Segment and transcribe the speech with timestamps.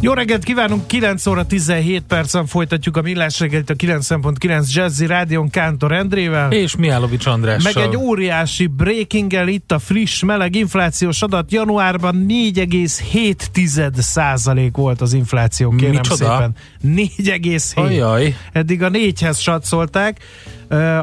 [0.00, 5.50] Jó reggelt kívánunk, 9 óra 17 percen folytatjuk a millás reggelit a 9.9 Jazzy Rádion
[5.50, 6.52] Kántor Endrével.
[6.52, 7.72] És Mihálovics Andrással.
[7.74, 11.52] Meg egy óriási breaking itt a friss, meleg inflációs adat.
[11.52, 16.16] Januárban 4,7 százalék volt az infláció, kérem Micsoda?
[16.16, 16.54] szépen.
[16.84, 17.76] 4,7.
[17.76, 18.36] Ajaj.
[18.52, 20.18] Eddig a négyhez satszolták.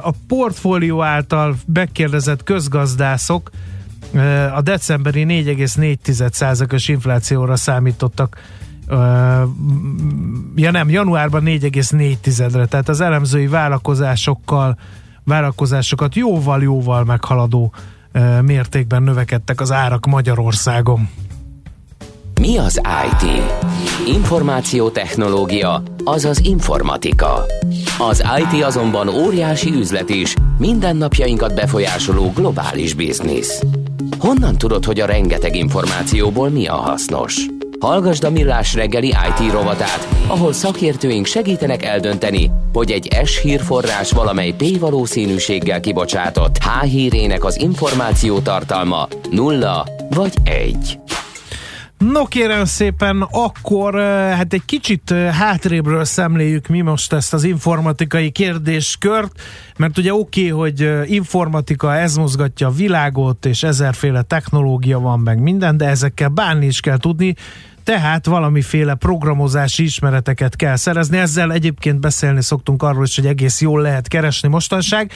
[0.01, 3.49] A portfólió által megkérdezett közgazdászok
[4.55, 8.37] a decemberi 4,4%-os inflációra számítottak
[10.55, 14.77] ja nem, januárban 4,4-re, tehát az elemzői vállalkozásokkal
[15.23, 17.73] vállalkozásokat jóval-jóval meghaladó
[18.41, 21.09] mértékben növekedtek az árak Magyarországon.
[22.41, 23.41] Mi az IT?
[24.07, 27.45] Információtechnológia, azaz informatika.
[27.99, 33.63] Az IT azonban óriási üzlet is, mindennapjainkat befolyásoló globális biznisz.
[34.19, 37.54] Honnan tudod, hogy a rengeteg információból mi a hasznos?
[37.85, 44.51] Hallgasd a Millás reggeli IT rovatát, ahol szakértőink segítenek eldönteni, hogy egy S hírforrás valamely
[44.51, 50.99] P valószínűséggel kibocsátott H hírének az információ tartalma nulla vagy egy.
[51.97, 57.43] No kérem szépen, akkor eh, hát egy kicsit eh, hátrébről szemléljük mi most ezt az
[57.43, 59.41] informatikai kérdéskört,
[59.77, 65.19] mert ugye oké, okay, hogy eh, informatika, ez mozgatja a világot, és ezerféle technológia van
[65.19, 67.35] meg minden, de ezekkel bánni is kell tudni,
[67.85, 71.17] tehát valamiféle programozási ismereteket kell szerezni.
[71.17, 75.11] Ezzel egyébként beszélni szoktunk arról is, hogy egész jól lehet keresni mostanság,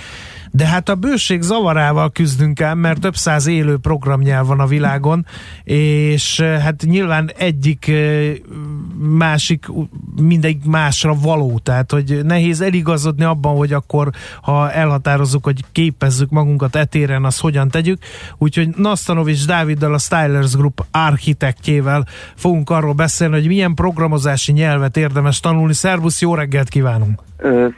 [0.52, 5.26] de hát a bőség zavarával küzdünk el, mert több száz élő programnyelv van a világon,
[5.64, 7.92] és hát nyilván egyik
[8.98, 9.65] másik
[10.21, 14.09] mindegyik másra való, tehát hogy nehéz eligazodni abban, hogy akkor
[14.42, 18.04] ha elhatározzuk, hogy képezzük magunkat etéren, azt hogyan tegyük,
[18.38, 25.39] úgyhogy Nastanovics Dáviddal a Stylers Group architektjével fogunk arról beszélni, hogy milyen programozási nyelvet érdemes
[25.39, 25.73] tanulni.
[25.73, 27.28] Szervusz, jó reggelt kívánunk!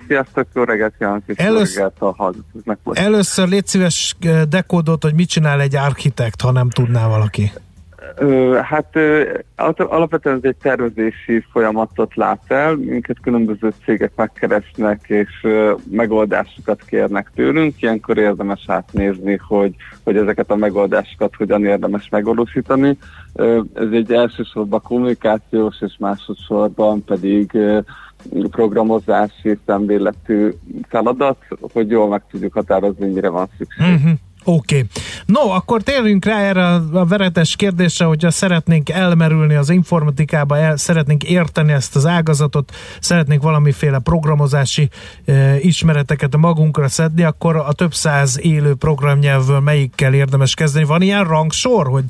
[0.07, 1.75] Sziasztok, jó reggelt kívánok, és Elősz...
[1.75, 2.79] jó reggelt a hallgatóknak.
[2.93, 4.15] Először légy szíves
[4.49, 7.51] dekódot, hogy mit csinál egy architekt, ha nem tudná valaki.
[8.61, 8.97] Hát
[9.75, 15.47] alapvetően ez egy tervezési folyamatot lát el, minket különböző cégek megkeresnek és
[15.91, 22.97] megoldásokat kérnek tőlünk, ilyenkor érdemes átnézni, hogy, hogy ezeket a megoldásokat hogyan érdemes megvalósítani.
[23.73, 27.57] Ez egy elsősorban kommunikációs és másodszorban pedig
[28.51, 30.51] programozási szemléletű
[30.87, 31.37] feladat,
[31.73, 33.93] hogy jól meg tudjuk határozni, mire van szükség.
[33.93, 34.11] Uh-huh.
[34.43, 34.75] Oké.
[34.75, 34.87] Okay.
[35.25, 41.23] No, akkor térjünk rá erre a veretes kérdésre, hogyha szeretnénk elmerülni az informatikába, el, szeretnénk
[41.23, 44.89] érteni ezt az ágazatot, szeretnénk valamiféle programozási
[45.25, 50.85] e, ismereteket magunkra szedni, akkor a több száz élő programnyelvből melyikkel érdemes kezdeni?
[50.85, 52.03] Van ilyen rangsor, hogy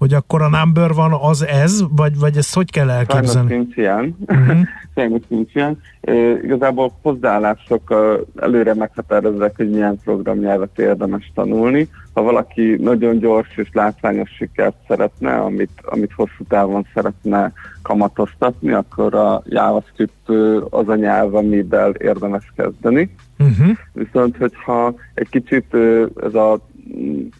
[0.00, 3.48] hogy akkor a number van az ez, vagy, vagy ezt hogy kell elképzelni?
[3.48, 4.16] Sajnos nincs ilyen.
[4.26, 4.58] Uh-huh.
[4.94, 5.78] Sajnos nincs ilyen.
[6.00, 6.12] E,
[6.42, 7.94] igazából hozzáállások
[8.36, 11.88] előre meghatározzák, hogy milyen programnyelvet érdemes tanulni.
[12.14, 19.14] Ha valaki nagyon gyors és látványos sikert szeretne, amit, amit hosszú távon szeretne kamatoztatni, akkor
[19.14, 20.28] a JavaScript
[20.70, 23.14] az a nyelv, amivel érdemes kezdeni.
[23.38, 23.76] Uh-huh.
[23.92, 25.76] Viszont, hogyha egy kicsit
[26.22, 26.60] ez a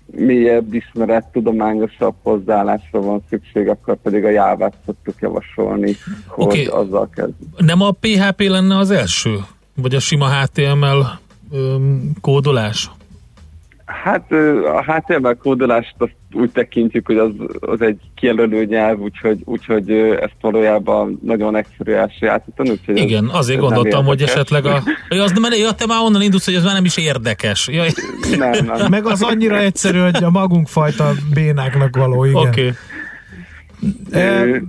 [0.07, 5.97] mélyebb ismeret, tudományosabb hozzáállásra van szükség, akkor pedig a jávát szoktuk javasolni,
[6.27, 6.65] hogy okay.
[6.65, 7.35] azzal kezd.
[7.57, 9.39] Nem a PHP lenne az első?
[9.75, 11.19] Vagy a sima HTML
[11.51, 12.91] öm, kódolás?
[14.03, 14.33] Hát
[14.65, 17.31] a HTML kódolást azt úgy tekintjük, hogy az,
[17.61, 19.91] az egy kijelölő nyelv, úgyhogy, úgyhogy
[20.21, 22.71] ezt valójában nagyon egyszerű elsajátítani.
[22.71, 24.83] Úgyhogy Igen, ez, azért ez gondoltam, hogy esetleg a...
[25.09, 27.69] Az, mert ja, te már onnan indulsz, hogy ez már nem is érdekes.
[27.69, 27.89] Jaj.
[28.37, 28.87] Nem, nem.
[28.91, 32.49] Meg az annyira egyszerű, hogy a magunk fajta bénáknak való, igen.
[32.49, 32.73] Okay.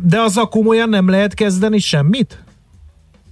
[0.03, 2.43] De az a komolyan nem lehet kezdeni semmit?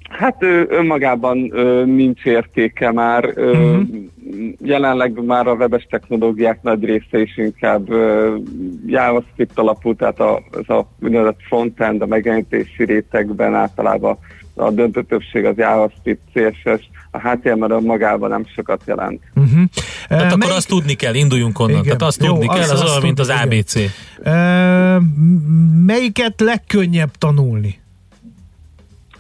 [0.10, 1.38] Hát önmagában
[1.86, 3.26] nincs értéke már.
[3.26, 3.82] Uh-huh.
[4.62, 7.88] Jelenleg már a webes technológiák nagy része is inkább
[8.86, 14.18] JavaScript alapú, tehát a, ez a úgynevezett frontend, a megjelenítési rétegben általában
[14.60, 19.22] a döntő többség az JavaScript, CSS, a HTML önmagában nem sokat jelent.
[19.36, 19.64] Uh-huh.
[20.08, 21.72] Tehát uh, akkor azt tudni kell, induljunk onnan.
[21.72, 21.84] Igen.
[21.84, 23.76] Tehát azt Jó, tudni azt, kell, az olyan, mint az ABC.
[23.76, 23.84] Uh,
[25.86, 27.80] melyiket legkönnyebb tanulni?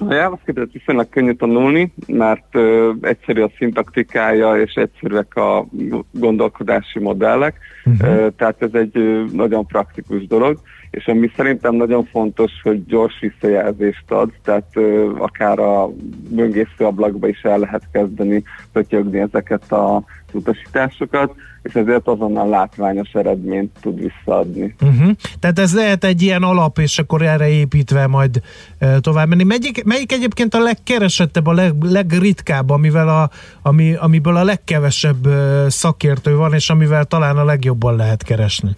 [0.07, 5.65] A JavaScript-et viszonylag könnyű tanulni, mert ö, egyszerű a szintaktikája, és egyszerűek a
[6.11, 8.09] gondolkodási modellek, uh-huh.
[8.09, 10.59] ö, tehát ez egy ö, nagyon praktikus dolog,
[10.91, 15.89] és ami szerintem nagyon fontos, hogy gyors visszajelzést ad, tehát ö, akár a
[16.29, 20.03] böngésző ablakba is el lehet kezdeni pötyögni ezeket a
[20.33, 24.75] utasításokat, és ezért azonnal látványos eredményt tud visszaadni.
[24.81, 25.11] Uh-huh.
[25.39, 28.41] Tehát ez lehet egy ilyen alap, és akkor erre építve majd
[28.81, 29.43] uh, tovább menni.
[29.43, 33.29] Melyik, melyik egyébként a legkeresettebb, a leg, legritkább, amivel a,
[33.61, 38.69] ami, amiből a legkevesebb uh, szakértő van, és amivel talán a legjobban lehet keresni?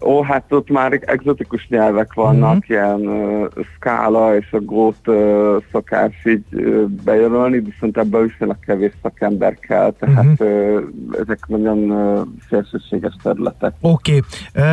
[0.00, 2.68] Ó, hát ott már egzotikus nyelvek vannak, uh-huh.
[2.68, 3.46] ilyen uh,
[3.76, 9.92] szkála és a gót uh, szokás így uh, bejelölni, viszont ebből viszonylag kevés szakember kell,
[9.98, 10.74] tehát uh-huh.
[10.74, 10.82] uh,
[11.22, 13.72] ezek nagyon uh, szélsőséges területek.
[13.80, 14.20] Oké.
[14.52, 14.64] Okay.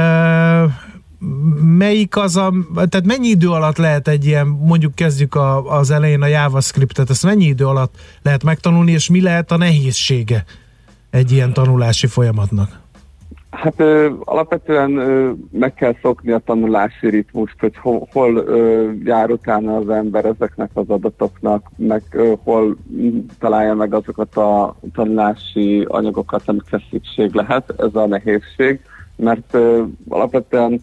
[0.64, 0.72] Uh
[1.78, 6.22] melyik az a, tehát mennyi idő alatt lehet egy ilyen, mondjuk kezdjük a, az elején
[6.22, 10.44] a JavaScript-et, ezt mennyi idő alatt lehet megtanulni, és mi lehet a nehézsége
[11.10, 12.83] egy ilyen tanulási folyamatnak?
[13.54, 19.32] Hát ö, alapvetően ö, meg kell szokni a tanulási ritmust, hogy hol, hol ö, jár
[19.32, 22.78] utána az ember ezeknek az adatoknak, meg ö, hol
[23.40, 27.74] találja meg azokat a tanulási anyagokat, amikre szükség lehet.
[27.78, 28.80] Ez a nehézség,
[29.16, 30.82] mert ö, alapvetően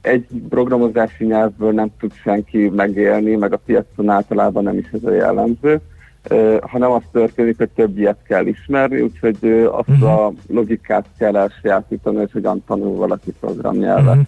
[0.00, 5.12] egy programozási nyelvből nem tud senki megélni, meg a piacon általában nem is ez a
[5.12, 5.80] jellemző
[6.60, 10.12] hanem az történik, hogy több ilyet kell ismerni, úgyhogy azt uh-huh.
[10.12, 14.04] a logikát kell elsajátítani, hogy hogyan tanul valaki programnyelvet.
[14.04, 14.26] Uh-huh.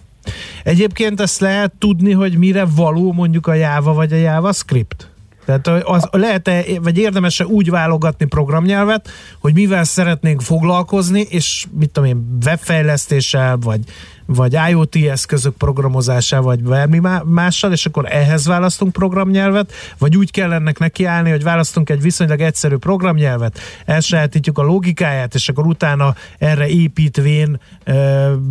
[0.63, 5.12] Egyébként ezt lehet tudni, hogy mire való mondjuk a Java vagy a JavaScript?
[5.45, 9.09] Tehát az, lehet-e, vagy érdemes-e úgy válogatni programnyelvet,
[9.39, 13.79] hogy mivel szeretnénk foglalkozni, és mit tudom én, webfejlesztéssel, vagy,
[14.25, 20.51] vagy IoT eszközök programozásával, vagy bármi mással, és akkor ehhez választunk programnyelvet, vagy úgy kell
[20.51, 26.67] ennek nekiállni, hogy választunk egy viszonylag egyszerű programnyelvet, elsajátítjuk a logikáját, és akkor utána erre
[26.67, 27.93] építvén e,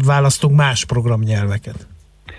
[0.04, 1.86] választunk más programnyelveket.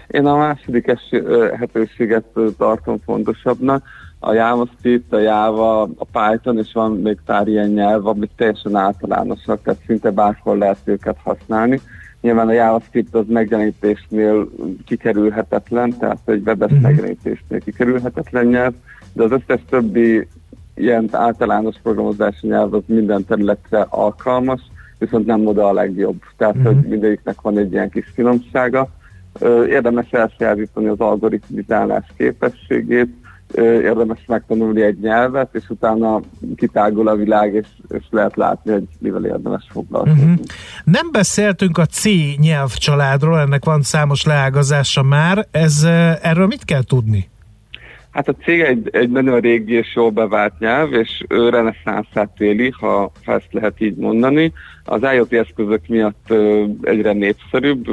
[0.08, 2.24] Én a második lehetőséget
[2.58, 3.84] tartom fontosabbnak,
[4.26, 9.62] a JavaScript, a Java, a Python, és van még pár ilyen nyelv, amik teljesen általánosak,
[9.62, 11.80] tehát szinte bárhol lehet őket használni.
[12.22, 14.50] Nyilván a JavaScript az megjelenítésnél
[14.86, 16.82] kikerülhetetlen, tehát egy webes mm-hmm.
[16.82, 18.74] megjelenítésnél kikerülhetetlen nyelv,
[19.14, 20.28] de az összes többi
[20.76, 24.62] ilyen általános programozási nyelv az minden területre alkalmas,
[24.98, 26.22] viszont nem oda a legjobb.
[26.38, 26.66] Tehát, mm-hmm.
[26.66, 28.88] hogy mindegyiknek van egy ilyen kis finomsága.
[29.70, 33.22] Érdemes elsajátítani az algoritmizálás képességét,
[33.62, 36.22] érdemes megtanulni egy nyelvet, és utána
[36.56, 40.22] kitágul a világ, és, és lehet látni, hogy mivel érdemes foglalkozni.
[40.22, 40.46] Uh-huh.
[40.84, 42.04] Nem beszéltünk a C
[42.38, 45.48] nyelvcsaládról, ennek van számos leágazása már.
[45.52, 45.84] Ez,
[46.22, 47.32] erről mit kell tudni?
[48.12, 53.12] Hát a cég egy, egy nagyon régi és jól bevált nyelv, és reneszánszát éli, ha,
[53.26, 54.54] ezt lehet így mondani.
[54.84, 56.34] Az IoT eszközök miatt
[56.82, 57.86] egyre népszerűbb.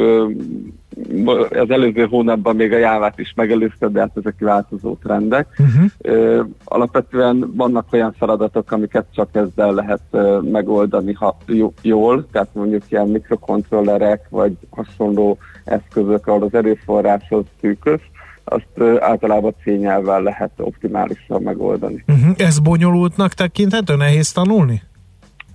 [1.50, 5.46] Az előző hónapban még a jávát is megelőzte, de hát ezek változó trendek.
[5.58, 5.90] Uh-huh.
[5.98, 11.36] Ö, alapvetően vannak olyan feladatok, amiket csak ezzel lehet ö, megoldani ha
[11.82, 18.10] jól, tehát mondjuk ilyen mikrokontrollerek, vagy hasonló eszközök, ahol az erőforrás az szűkös
[18.44, 22.04] azt általában C nyelvvel lehet optimálisan megoldani.
[22.08, 22.34] Uh-huh.
[22.36, 23.96] Ez bonyolultnak tekinthető?
[23.96, 24.82] Nehéz tanulni?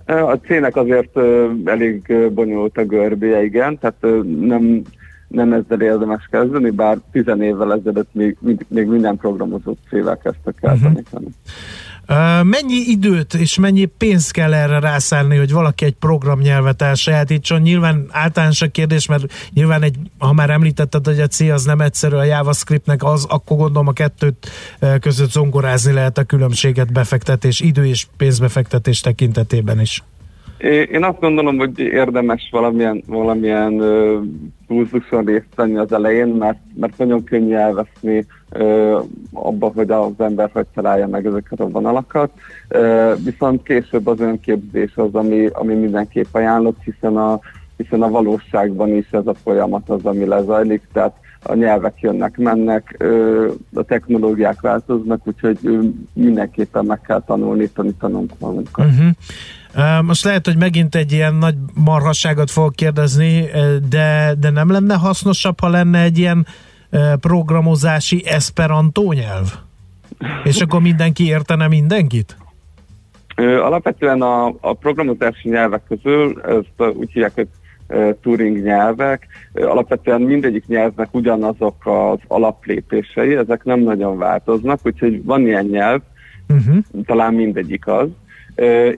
[0.06, 1.18] A C-nek azért
[1.64, 4.06] elég bonyolult a görbéje, igen, tehát
[4.40, 4.82] nem,
[5.36, 8.36] nem ezzel érdemes kezdeni, bár tizen évvel ezelőtt még,
[8.68, 10.92] még minden programozó C-vel kezdtek el uh-huh.
[10.92, 11.26] tanítani.
[12.42, 17.60] Mennyi időt és mennyi pénzt kell erre rászállni, hogy valaki egy programnyelvet elsajátítson?
[17.60, 21.80] Nyilván általános a kérdés, mert nyilván egy, ha már említetted, hogy a C az nem
[21.80, 24.50] egyszerű a JavaScriptnek, az akkor gondolom a kettőt
[25.00, 30.02] között zongorázni lehet a különbséget befektetés, idő és pénzbefektetés tekintetében is.
[30.58, 33.82] Én azt gondolom, hogy érdemes valamilyen, valamilyen
[34.66, 40.50] kurzuson részt venni az elején, mert, mert nagyon könnyű elveszni uh, abba, hogy az ember
[40.52, 42.30] hogy találja meg ezeket a vonalakat.
[42.70, 47.40] Uh, viszont később az önképzés az, ami, ami mindenképp ajánlott, hiszen a,
[47.76, 53.04] hiszen a valóságban is ez a folyamat az, ami lezajlik, tehát a nyelvek jönnek, mennek,
[53.74, 55.58] a technológiák változnak, úgyhogy
[56.12, 58.86] mindenképpen meg kell tanulni, tanítanunk magunkat.
[58.86, 60.02] Uh-huh.
[60.02, 63.44] Most lehet, hogy megint egy ilyen nagy marhasságot fogok kérdezni,
[63.88, 66.46] de, de nem lenne hasznosabb, ha lenne egy ilyen
[67.20, 69.54] programozási esperantó nyelv?
[70.44, 72.36] És akkor mindenki értene mindenkit?
[73.36, 77.48] Alapvetően a, a programozási nyelvek közül ezt úgy hívják, hogy
[78.22, 79.26] Turing nyelvek.
[79.52, 86.00] Alapvetően mindegyik nyelvnek ugyanazok az alaplépései, ezek nem nagyon változnak, úgyhogy van ilyen nyelv,
[86.48, 86.76] uh-huh.
[87.04, 88.08] talán mindegyik az,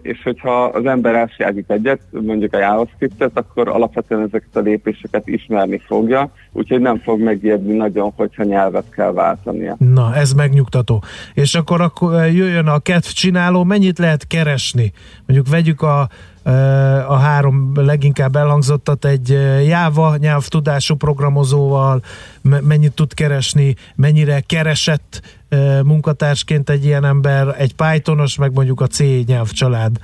[0.03, 5.81] és hogyha az ember elsajátít egyet, mondjuk a JavaScript-et, akkor alapvetően ezeket a lépéseket ismerni
[5.87, 9.77] fogja, úgyhogy nem fog megijedni nagyon, hogyha nyelvet kell váltania.
[9.79, 11.03] Na, ez megnyugtató.
[11.35, 14.93] És akkor, akkor jöjjön a kedv csináló, mennyit lehet keresni?
[15.27, 16.09] Mondjuk vegyük a
[17.09, 19.29] a három leginkább elhangzottat egy
[19.67, 22.03] Java nyelvtudású programozóval,
[22.43, 25.21] mennyit tud keresni, mennyire keresett
[25.85, 29.97] munkatársként egy ilyen ember, egy Pythonos, meg mondjuk a C nyelvcsalád.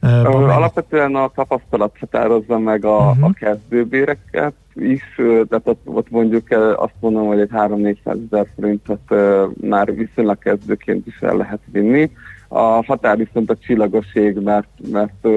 [0.00, 3.24] Alapvetően a tapasztalat határozza meg a, uh-huh.
[3.24, 5.02] a kezdőbéreket is,
[5.48, 9.14] tehát ott, ott mondjuk azt mondom, hogy egy 3-400 ezer forintot
[9.60, 12.10] már viszonylag kezdőként is el lehet vinni.
[12.48, 15.28] A határ viszont a csillagoség, mert, mert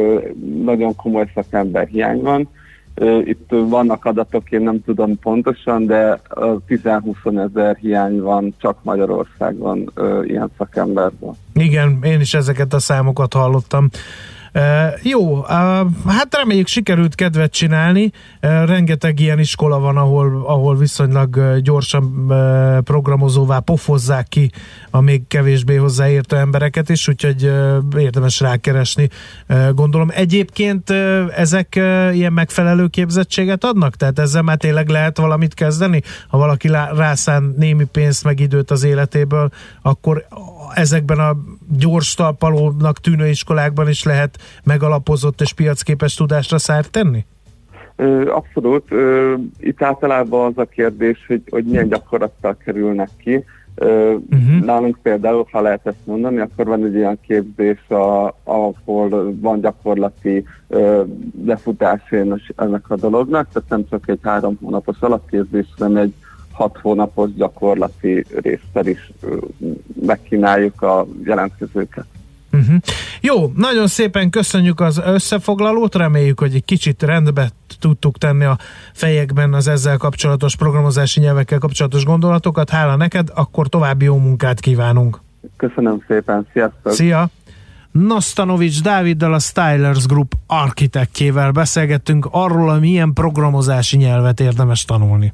[0.64, 2.50] nagyon komoly szakember hiány van.
[3.24, 6.22] Itt vannak adatok, én nem tudom pontosan, de
[6.68, 9.92] 10-20 ezer hiány van csak Magyarországon
[10.24, 11.34] ilyen szakemberben.
[11.54, 13.90] Igen, én is ezeket a számokat hallottam.
[15.02, 15.42] Jó,
[16.08, 18.12] hát reméljük sikerült kedvet csinálni.
[18.40, 22.28] Rengeteg ilyen iskola van, ahol, ahol viszonylag gyorsan
[22.84, 24.52] programozóvá pofozzák ki
[24.90, 27.52] a még kevésbé hozzáértő embereket is, úgyhogy
[27.98, 29.10] érdemes rákeresni.
[29.74, 30.90] Gondolom egyébként
[31.36, 31.76] ezek
[32.14, 33.96] ilyen megfelelő képzettséget adnak?
[33.96, 36.02] Tehát ezzel már tényleg lehet valamit kezdeni?
[36.28, 39.50] Ha valaki rászán némi pénzt meg időt az életéből,
[39.82, 40.26] akkor
[40.74, 41.38] ezekben a
[41.78, 47.26] gyors talpalónak tűnő iskolákban is lehet megalapozott és piacképes tudásra szárt tenni?
[48.28, 48.84] Abszolút.
[49.60, 53.44] Itt általában az a kérdés, hogy, hogy milyen gyakorlattal kerülnek ki.
[53.76, 54.66] Uh-huh.
[54.66, 60.46] Nálunk például, ha lehet ezt mondani, akkor van egy ilyen képzés, a, ahol van gyakorlati
[61.46, 62.02] lefutás
[62.56, 66.14] ennek a dolognak, tehát nem csak egy három hónapos alapképzés, hanem egy
[66.60, 69.12] hat hónapos gyakorlati résztel is
[70.06, 72.06] megkínáljuk a jelentkezőket.
[72.52, 72.76] Uh-huh.
[73.22, 77.50] Jó, nagyon szépen köszönjük az összefoglalót, reméljük, hogy egy kicsit rendbe
[77.80, 78.58] tudtuk tenni a
[78.94, 82.70] fejekben az ezzel kapcsolatos programozási nyelvekkel kapcsolatos gondolatokat.
[82.70, 85.22] Hála neked, akkor további jó munkát kívánunk.
[85.58, 86.92] Köszönöm szépen, sziasztok!
[86.92, 87.30] Szia!
[87.92, 95.34] Nastanovics Dáviddal a Stylers Group architektjével beszélgettünk arról, hogy milyen programozási nyelvet érdemes tanulni.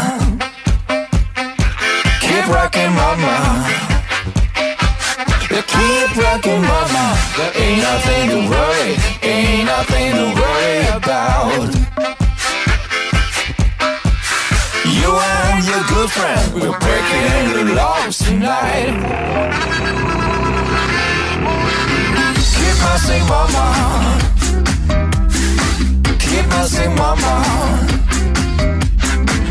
[7.37, 11.71] There ain't nothing to worry, ain't nothing to worry about.
[14.85, 18.93] You and your good friend, we're breaking the laws tonight.
[22.57, 23.65] Keep messing, mama.
[26.19, 27.33] Keep messing, mama.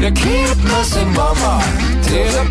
[0.01, 1.63] You keep messing, mama.
[2.05, 2.45] Till the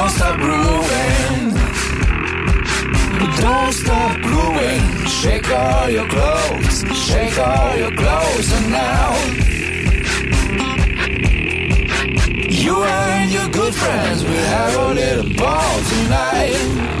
[0.00, 1.54] Don't stop grooving.
[3.36, 5.06] Don't stop grooving.
[5.06, 9.14] Shake all your clothes, shake all your clothes, and now
[12.48, 17.00] you and your good friends will have a little ball tonight.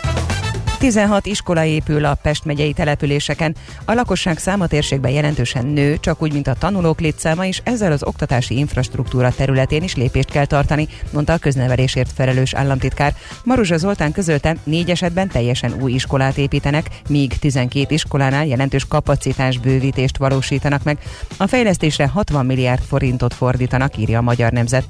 [0.81, 3.55] 16 iskola épül a Pest megyei településeken.
[3.85, 8.03] A lakosság száma térségben jelentősen nő, csak úgy, mint a tanulók létszáma, és ezzel az
[8.03, 13.15] oktatási infrastruktúra területén is lépést kell tartani, mondta a köznevelésért felelős államtitkár.
[13.43, 20.17] Maruzsa Zoltán közölte, négy esetben teljesen új iskolát építenek, míg 12 iskolánál jelentős kapacitás bővítést
[20.17, 20.97] valósítanak meg.
[21.37, 24.83] A fejlesztésre 60 milliárd forintot fordítanak, írja a Magyar Nemzet.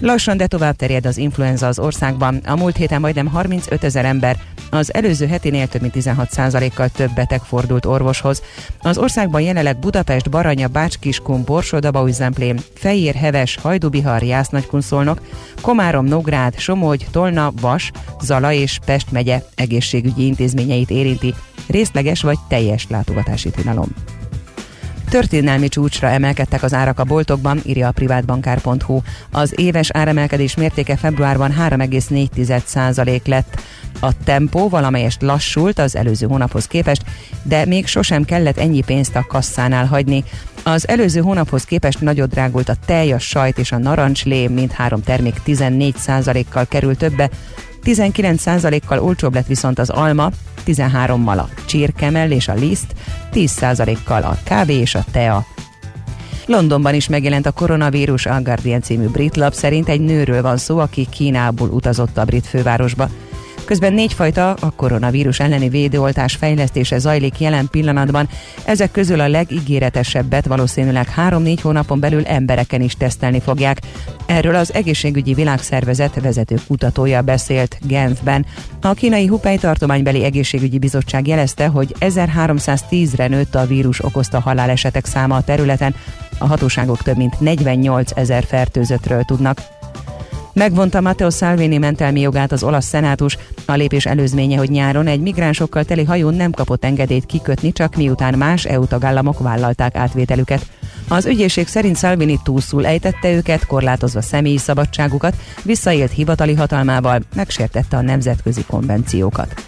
[0.00, 2.36] Lassan, de tovább terjed az influenza az országban.
[2.46, 4.36] A múlt héten majdnem 35 ezer ember,
[4.70, 8.42] az előző hetinél több mint 16%-kal több beteg fordult orvoshoz.
[8.80, 15.20] Az országban jelenleg Budapest, Baranya, Bács-Kiskun, Borsod, Bauüzemplén, Fejér, Heves, Hajdubihar, Jász-Nagykunszolnok,
[15.60, 17.90] Komárom, Nográd, Somogy, Tolna, Vas,
[18.20, 21.34] Zala és Pest megye egészségügyi intézményeit érinti
[21.68, 24.17] részleges vagy teljes látogatási tilalom.
[25.08, 29.00] Történelmi csúcsra emelkedtek az árak a boltokban, írja a privátbankár.hu.
[29.30, 33.60] Az éves áremelkedés mértéke februárban 3,4% lett.
[34.00, 37.04] A tempó valamelyest lassult az előző hónaphoz képest,
[37.42, 40.24] de még sosem kellett ennyi pénzt a kasszánál hagyni.
[40.62, 45.02] Az előző hónaphoz képest nagyot drágult a tej, a sajt és a narancslé, mint három
[45.02, 47.30] termék 14%-kal kerül többe,
[47.84, 50.30] 19%-kal olcsóbb lett viszont az alma,
[50.66, 52.94] 13-mal a csirkemell és a liszt,
[53.32, 55.46] 10%-kal a kávé és a tea.
[56.46, 60.78] Londonban is megjelent a koronavírus, a Guardian című brit lap szerint egy nőről van szó,
[60.78, 63.08] aki Kínából utazott a brit fővárosba.
[63.68, 68.28] Közben négyfajta a koronavírus elleni védőoltás fejlesztése zajlik jelen pillanatban.
[68.64, 73.80] Ezek közül a legígéretesebbet valószínűleg 3-4 hónapon belül embereken is tesztelni fogják.
[74.26, 78.46] Erről az egészségügyi világszervezet vezető kutatója beszélt Genfben.
[78.80, 85.36] A kínai Hubei tartománybeli egészségügyi bizottság jelezte, hogy 1310-re nőtt a vírus okozta halálesetek száma
[85.36, 85.94] a területen,
[86.38, 89.77] a hatóságok több mint 48 ezer fertőzöttről tudnak.
[90.58, 93.38] Megvonta Matteo Salvini mentelmi jogát az olasz szenátus.
[93.66, 98.38] A lépés előzménye, hogy nyáron egy migránsokkal teli hajón nem kapott engedélyt kikötni, csak miután
[98.38, 100.66] más EU tagállamok vállalták átvételüket.
[101.08, 108.02] Az ügyészség szerint Salvini túlszul ejtette őket, korlátozva személyi szabadságukat, visszaélt hivatali hatalmával, megsértette a
[108.02, 109.62] nemzetközi konvenciókat.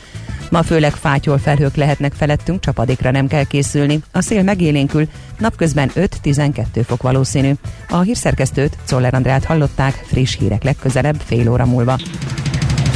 [0.51, 4.01] Ma főleg fátyol felhők lehetnek felettünk, csapadékra nem kell készülni.
[4.13, 5.09] A szél megélénkül,
[5.39, 7.53] napközben 5-12 fok valószínű.
[7.89, 11.99] A hírszerkesztőt, Czoller Andrát hallották, friss hírek legközelebb fél óra múlva.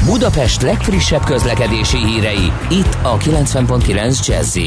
[0.05, 4.59] Budapest legfrissebb közlekedési hírei, itt a 90.9 jazz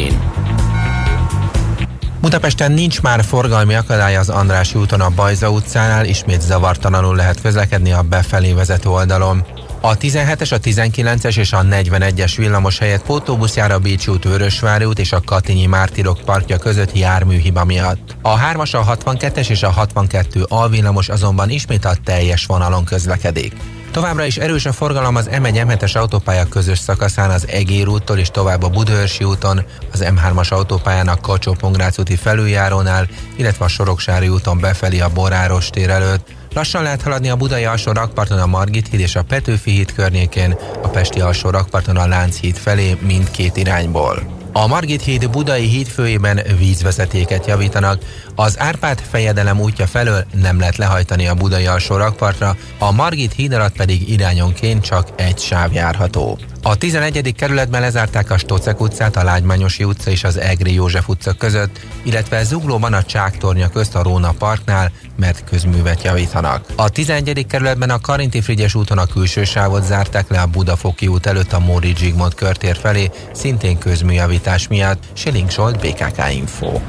[2.21, 7.91] Budapesten nincs már forgalmi akadály az Andrási úton a Bajza utcánál, ismét zavartalanul lehet közlekedni
[7.91, 9.45] a befelé vezető oldalon.
[9.87, 14.85] A 17-es, a 19-es és a 41-es villamos helyett pótóbusz jár a Bécsi út, Vörösvári
[14.85, 18.15] út és a Katinyi Mártirok parkja között járműhiba miatt.
[18.21, 23.53] A 3-as, a 62-es és a 62 A villamos azonban ismét a teljes vonalon közlekedik.
[23.91, 28.63] Továbbra is erős a forgalom az M1-M7-es autópálya közös szakaszán az Egér úttól és tovább
[28.63, 31.55] a Budőrsi úton, az M3-as autópályán a kacsó
[31.97, 36.36] úti felüljárónál, illetve a Soroksári úton befelé a Boráros tér előtt.
[36.57, 40.57] Lassan lehet haladni a Budai alsó rakparton a Margit híd és a Petőfi híd környékén,
[40.83, 44.36] a Pesti alsó rakparton a Lánchíd felé mindkét irányból.
[44.51, 48.01] A Margit híd budai hídfőjében vízvezetéket javítanak.
[48.35, 53.53] Az Árpád fejedelem útja felől nem lehet lehajtani a budai alsó rakpartra, a Margit híd
[53.53, 56.37] alatt pedig irányonként csak egy sáv járható.
[56.61, 57.33] A 11.
[57.35, 62.43] kerületben lezárták a Stocek utcát, a Lágymányosi utca és az Egri József utca között, illetve
[62.43, 66.65] Zuglóban a Csáktornya közt a Róna Parknál, mert közművet javítanak.
[66.75, 67.45] A 11.
[67.47, 71.59] kerületben a Karinti Frigyes úton a külső sávot zárták le a Budafoki út előtt a
[71.59, 74.36] Móri Zsigmond körtér felé, szintén közműjavítás
[74.69, 75.03] miatt.
[75.13, 76.79] Siling Solt, BKK Info.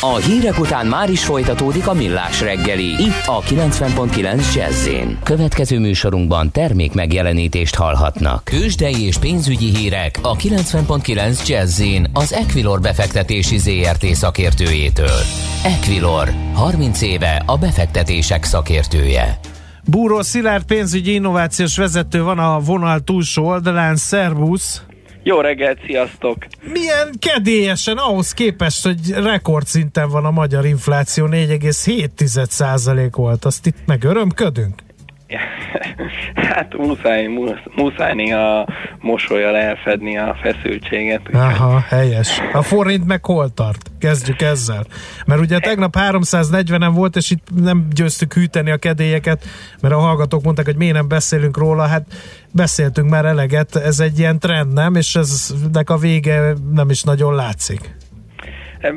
[0.00, 4.88] A hírek után már is folytatódik a millás reggeli, itt a 90.9 jazz
[5.22, 8.44] Következő műsorunkban termék megjelenítést hallhatnak.
[8.44, 15.20] Kősdei és pénzügyi hírek a 90.9 jazz az Equilor befektetési ZRT szakértőjétől.
[15.64, 19.38] Equilor, 30 éve a befektetések szakértője.
[19.84, 23.96] Búró Szilárd pénzügyi innovációs vezető van a vonal túlsó oldalán.
[23.96, 24.82] Szervusz!
[25.26, 26.36] Jó reggelt, sziasztok!
[26.72, 34.04] Milyen kedélyesen ahhoz képest, hogy rekordszinten van a magyar infláció, 4,7% volt, azt itt meg
[34.04, 34.85] örömködünk?
[36.34, 37.28] Hát muszáj,
[37.74, 38.66] muszáj néha
[39.00, 41.20] mosolyal elfedni a feszültséget.
[41.32, 42.40] Aha, helyes.
[42.52, 43.90] A forint meg hol tart?
[43.98, 44.84] Kezdjük ezzel.
[45.26, 49.44] Mert ugye tegnap 340-en volt, és itt nem győztük hűteni a kedélyeket,
[49.80, 51.86] mert a hallgatók mondták, hogy miért nem beszélünk róla.
[51.86, 52.06] Hát
[52.52, 54.94] beszéltünk már eleget, ez egy ilyen trend, nem?
[54.94, 57.96] És eznek a vége nem is nagyon látszik.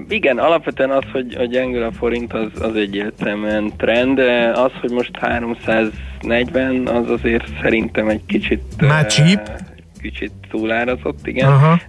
[0.09, 4.19] Igen, alapvetően az, hogy, hogy gyengül a forint, az, az egyértelműen trend,
[4.53, 8.61] az, hogy most 340, az azért szerintem egy kicsit...
[8.81, 9.49] Már cheap?
[10.01, 11.49] Kicsit túlárazott, igen.
[11.49, 11.79] Aha.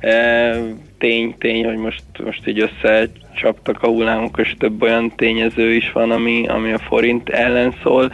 [0.98, 3.08] Tény, tény, hogy most, most így össze
[3.40, 8.12] csaptak a hullámok, és több olyan tényező is van, ami, ami a forint ellen szól.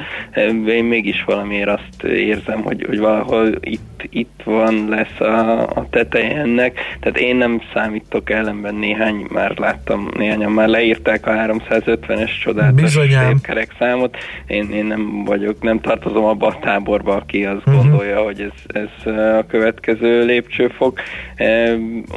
[0.68, 6.36] Én mégis valamiért azt érzem, hogy, hogy valahol itt, itt van, lesz a, a teteje
[6.36, 6.78] ennek.
[7.00, 12.98] Tehát én nem számítok ellenben néhány, már láttam, néhányan már leírták a 350-es csodálatos
[13.42, 14.16] kerek számot.
[14.46, 17.82] Én, én nem vagyok, nem tartozom abba a táborba, aki azt uh-huh.
[17.82, 21.00] gondolja, hogy ez, ez a következő lépcsőfok.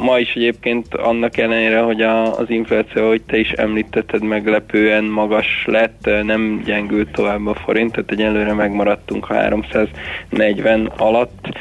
[0.02, 5.64] Ma is egyébként annak ellenére, hogy a, az infláció ahogy te is említetted, meglepően magas
[5.66, 11.58] lett, nem gyengült tovább a forint, tehát egyelőre megmaradtunk a 340 alatt.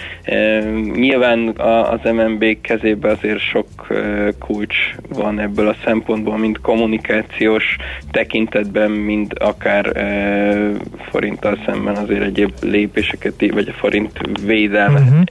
[0.95, 1.49] Nyilván
[1.91, 3.69] az MNB kezében azért sok
[4.39, 4.77] kulcs
[5.09, 7.77] van ebből a szempontból, mind kommunikációs
[8.11, 9.93] tekintetben, mind akár
[11.11, 15.23] forinttal szemben azért egyéb lépéseket, vagy a forint védelme uh-huh.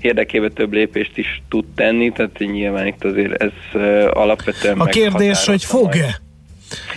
[0.00, 5.64] érdekében több lépést is tud tenni, tehát nyilván itt azért ez alapvetően a kérdés, hogy
[5.64, 6.20] fog-e?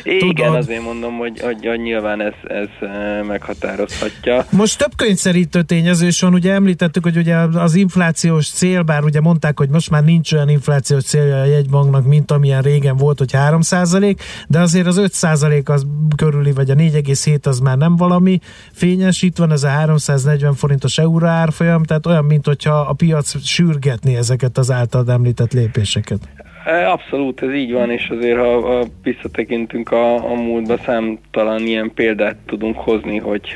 [0.03, 0.55] Igen, Tudod.
[0.55, 4.45] azért mondom, hogy, hogy, hogy nyilván ez, ez eh, meghatározhatja.
[4.49, 9.21] Most több könyvszerítő tényező is van, ugye említettük, hogy ugye az inflációs cél, bár ugye
[9.21, 13.31] mondták, hogy most már nincs olyan inflációs célja a jegybanknak, mint amilyen régen volt, hogy
[13.33, 14.17] 3%
[14.47, 18.39] de azért az 5% az körüli, vagy a 4,7 az már nem valami
[18.71, 23.45] fényes, itt van ez a 340 forintos euró árfolyam, tehát olyan, mint hogyha a piac
[23.45, 26.19] sürgetni ezeket az által említett lépéseket.
[26.65, 32.35] Abszolút, ez így van, és azért ha, ha visszatekintünk a, a múltba, számtalan ilyen példát
[32.45, 33.51] tudunk hozni, hogy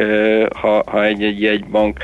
[0.56, 2.00] ha, ha egy-egy jegybank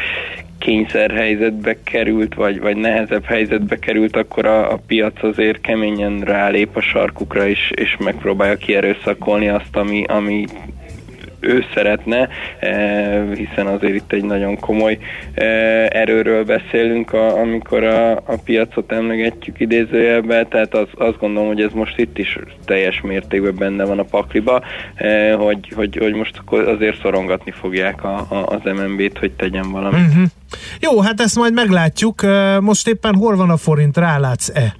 [0.59, 6.81] kényszerhelyzetbe került, vagy, vagy nehezebb helyzetbe került, akkor a, a piac azért keményen rálép a
[6.81, 10.45] sarkukra, és, és megpróbálja kierőszakolni azt, ami, ami
[11.45, 12.27] ő szeretne,
[12.59, 14.97] eh, hiszen azért itt egy nagyon komoly
[15.33, 21.71] eh, erőről beszélünk, amikor a, a piacot emlegetjük idézőjelben, tehát az, azt gondolom, hogy ez
[21.73, 24.61] most itt is teljes mértékben benne van a pakliba,
[24.95, 29.99] eh, hogy, hogy, hogy most azért szorongatni fogják a, a, az MNB-t, hogy tegyen valamit.
[29.99, 30.23] Uh-huh.
[30.79, 32.21] Jó, hát ezt majd meglátjuk.
[32.59, 34.75] Most éppen hol van a forint, rálátsz-e?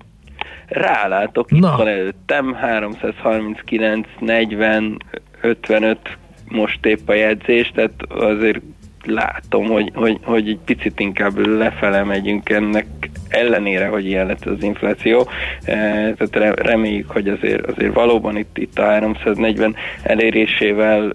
[0.68, 1.78] Rálátok, itt Na.
[1.78, 4.98] van előttem, 339, 40,
[5.42, 6.18] 55
[6.48, 8.62] most épp a jegyzés, tehát azért
[9.06, 12.86] látom, hogy, hogy, hogy egy picit inkább lefele megyünk ennek
[13.28, 15.28] ellenére, hogy ilyen lett az infláció.
[15.64, 15.74] E,
[16.14, 21.14] tehát reméljük, hogy azért, azért valóban itt, itt a 340 elérésével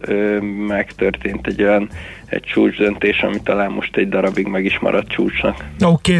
[0.66, 1.88] megtörtént egy olyan
[2.31, 5.64] egy csúcsdöntés, ami talán most egy darabig meg is maradt csúcsnak.
[5.81, 6.16] Oké.
[6.16, 6.19] Okay.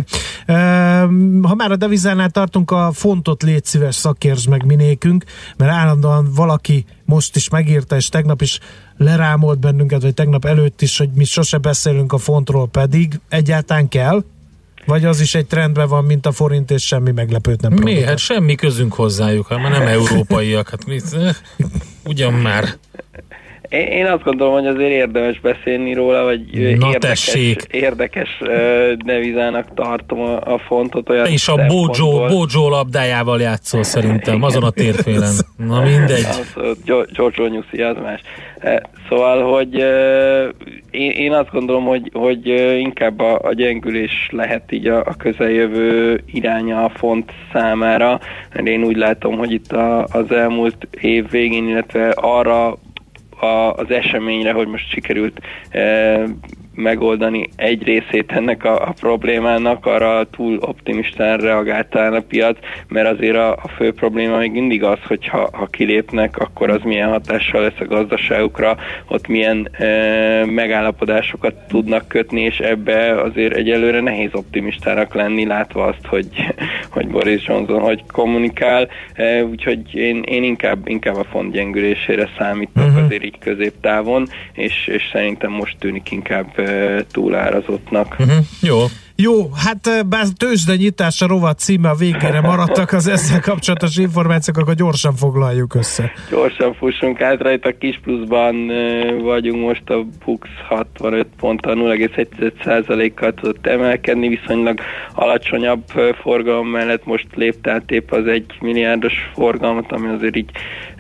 [0.49, 5.25] Uh, ha már a devizánál tartunk, a fontot légy szíves szakérts meg minékünk,
[5.57, 8.59] mert állandóan valaki most is megírta, és tegnap is
[8.97, 14.25] lerámolt bennünket, vagy tegnap előtt is, hogy mi sose beszélünk a fontról, pedig egyáltalán kell?
[14.87, 18.03] Vagy az is egy trendben van, mint a forint, és semmi meglepőt nem Mi?
[18.03, 20.69] Hát semmi közünk hozzájuk, hát nem európaiak.
[20.69, 21.17] Hát mit?
[22.05, 22.65] Ugyan már.
[23.71, 26.41] Én, azt gondolom, hogy azért érdemes beszélni róla, vagy
[26.79, 27.37] Na érdekes,
[27.71, 28.43] érdekes
[29.05, 31.09] nevizának tartom a, a fontot.
[31.09, 35.33] Olyan És a Bojo, Bojo labdájával játszol szerintem, azon a térfélen.
[35.57, 36.27] Na mindegy.
[37.13, 38.21] Giorgio Nyuszi, az más.
[39.09, 39.75] Szóval, hogy
[40.91, 42.47] én, én azt gondolom, hogy, hogy
[42.79, 48.21] inkább a, a gyengülés lehet így a, a közeljövő iránya a font számára,
[48.55, 52.79] mert én úgy látom, hogy itt a, az elmúlt év végén, illetve arra
[53.43, 56.25] a, az eseményre, hogy most sikerült e,
[56.81, 63.37] megoldani egy részét ennek a, a problémának, arra túl optimistán reagáltál a piac, mert azért
[63.37, 67.61] a, a fő probléma még mindig az, hogy ha, ha kilépnek, akkor az milyen hatással
[67.61, 68.77] lesz a gazdaságukra,
[69.09, 69.87] ott milyen e,
[70.45, 76.29] megállapodásokat tudnak kötni, és ebbe azért egyelőre nehéz optimistának lenni, látva azt, hogy,
[76.95, 82.85] hogy Boris Johnson hogy kommunikál, e, úgyhogy én, én inkább, inkább a font gyengülésére számítok
[82.85, 83.05] uh-huh.
[83.05, 86.59] azért így középtávon, és, és szerintem most tűnik inkább
[87.13, 88.17] túlárazottnak.
[88.19, 88.45] Uh-huh.
[88.61, 88.79] Jó.
[89.23, 94.57] Jó, hát bár tőzsde nyitás a rovat címe a végére maradtak az ezzel kapcsolatos információk,
[94.57, 96.13] akkor gyorsan foglaljuk össze.
[96.31, 98.67] Gyorsan fussunk át rajta, kis pluszban
[99.23, 104.81] vagyunk most a Bux 65 ponttal 0,1%-kal tudott emelkedni, viszonylag
[105.15, 105.85] alacsonyabb
[106.23, 110.51] forgalom mellett most lépte át épp az egy milliárdos forgalmat, ami azért így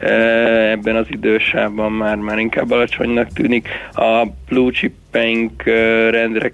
[0.01, 3.69] ebben az idősában már, már inkább alacsonynak tűnik.
[3.93, 5.63] A blue chippeink
[6.11, 6.53] rendre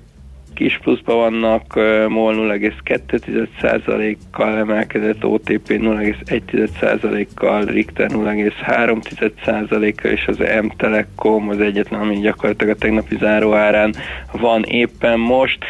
[0.57, 1.75] kis pluszban vannak,
[2.09, 12.79] MOL 0,2%-kal emelkedett, OTP 0,1%-kal, Richter 0,3%-kal, és az M-Telekom az egyetlen, ami gyakorlatilag a
[12.79, 13.95] tegnapi záróárán
[14.33, 15.65] van éppen most.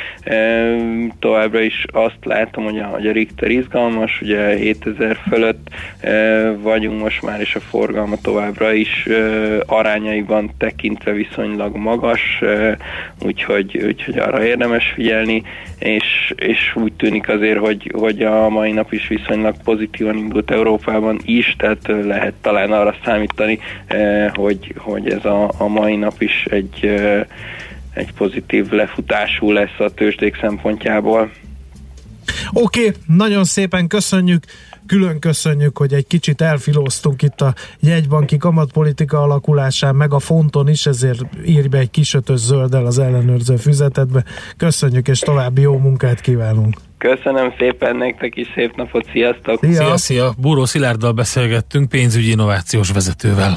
[1.18, 5.68] Továbbra is azt látom, hogy a, hogy a Richter izgalmas, ugye 7000 fölött
[6.62, 9.08] vagyunk most már, és a forgalma továbbra is
[9.66, 12.42] arányaiban tekintve viszonylag magas,
[13.24, 15.42] úgyhogy, úgyhogy arra érdemes érdemes figyelni,
[15.78, 21.20] és, és úgy tűnik azért, hogy, hogy a mai nap is viszonylag pozitívan indult Európában
[21.24, 23.58] is, tehát lehet talán arra számítani,
[24.34, 26.84] hogy, hogy ez a, a mai nap is egy,
[27.94, 31.30] egy pozitív lefutású lesz a tőzsdék szempontjából.
[32.52, 34.44] Oké, okay, nagyon szépen köszönjük
[34.86, 40.86] külön köszönjük, hogy egy kicsit elfilóztunk itt a jegybanki kamatpolitika alakulásán, meg a fonton is,
[40.86, 44.24] ezért írj be egy kisötös zölddel az ellenőrző füzetetbe.
[44.56, 46.74] Köszönjük, és további jó munkát kívánunk!
[46.98, 49.58] Köszönöm szépen nektek is, szép napot, sziasztok!
[49.60, 49.96] Szia, szia!
[49.96, 50.32] szia.
[50.38, 53.56] Búró Szilárddal beszélgettünk, pénzügyi innovációs vezetővel.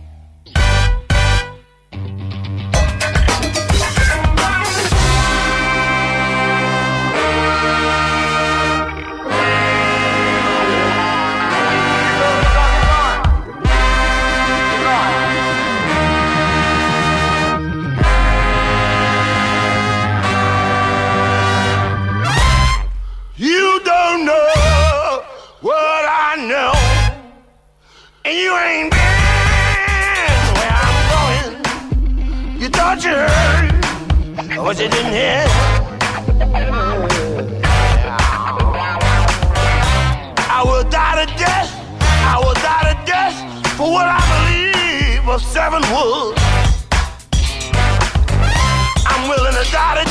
[49.69, 50.10] gotta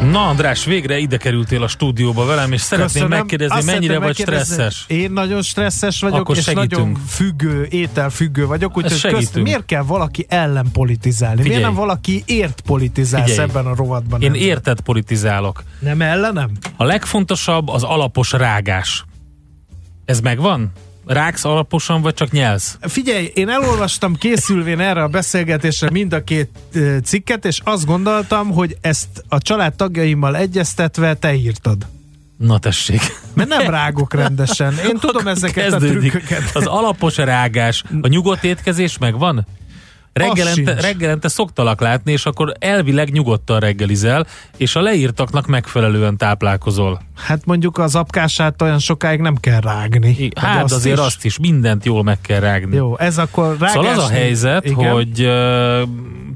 [0.00, 3.18] Na András, végre ide kerültél a stúdióba velem, és szeretném Köszönöm.
[3.18, 4.84] megkérdezni, Azt mennyire vagy stresszes?
[4.88, 6.70] Én nagyon stresszes vagyok, Akkor és segítünk.
[6.70, 11.42] nagyon függő, ételfüggő vagyok, úgyhogy közt, miért kell valaki ellen politizálni?
[11.42, 11.56] Figyelj.
[11.56, 13.48] Miért nem valaki ért politizálsz Figyelj.
[13.48, 14.20] ebben a rovatban?
[14.22, 14.40] Én nem?
[14.40, 15.62] érted politizálok.
[15.78, 16.50] Nem ellenem?
[16.76, 19.04] A legfontosabb az alapos rágás.
[20.04, 20.72] Ez megvan?
[21.12, 22.78] Rágsz alaposan, vagy csak nyelsz?
[22.80, 26.50] Figyelj, én elolvastam készülvén erre a beszélgetésre mind a két
[27.04, 31.86] cikket, és azt gondoltam, hogy ezt a családtagjaimmal egyeztetve te írtad.
[32.36, 33.00] Na tessék.
[33.34, 34.74] Mert nem rágok rendesen.
[34.86, 36.50] Én tudom Akkor ezeket a trükköket.
[36.54, 37.84] Az alapos rágás.
[38.00, 39.46] A nyugodt étkezés megvan?
[40.12, 47.00] Reggelente, reggelente szoktalak látni, és akkor elvileg nyugodtan reggelizel, és a leírtaknak megfelelően táplálkozol.
[47.14, 50.30] Hát mondjuk az apkását olyan sokáig nem kell rágni.
[50.34, 51.04] Hát azért is.
[51.04, 52.76] azt is, mindent jól meg kell rágni.
[52.76, 53.70] Jó, ez akkor rágás.
[53.70, 54.92] Szóval az a helyzet, Igen.
[54.92, 55.82] hogy ö,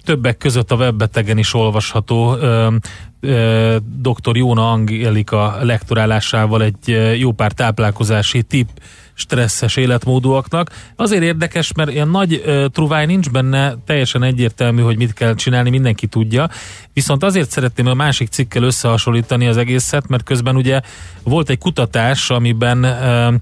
[0.04, 2.74] többek között a webbetegen is olvasható ö,
[3.20, 4.36] ö, dr.
[4.36, 8.68] Jóna Angelika lektorálásával egy ö, jó pár táplálkozási tip
[9.14, 10.70] stresszes életmódúaknak.
[10.96, 15.70] Azért érdekes, mert ilyen nagy ö, truváj nincs benne, teljesen egyértelmű, hogy mit kell csinálni,
[15.70, 16.50] mindenki tudja.
[16.92, 20.80] Viszont azért szeretném a másik cikkel összehasonlítani az egészet, mert közben ugye
[21.22, 23.34] volt egy kutatás, amiben ö,